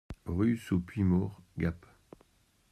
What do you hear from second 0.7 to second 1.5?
Puymaure,